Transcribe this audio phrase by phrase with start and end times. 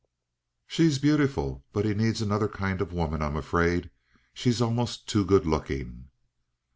[0.65, 3.91] She's beautiful, but he needs another kind of woman, I'm afraid.
[4.33, 6.07] She's almost too good looking."